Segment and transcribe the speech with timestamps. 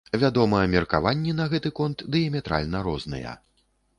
[0.21, 3.37] Вядома, меркаванні на гэты конт дыяметральна розныя.